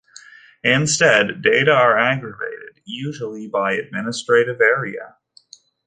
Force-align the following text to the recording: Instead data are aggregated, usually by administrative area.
Instead 0.63 1.43
data 1.43 1.69
are 1.71 1.95
aggregated, 1.95 2.81
usually 2.85 3.47
by 3.47 3.73
administrative 3.73 4.59
area. 4.59 5.15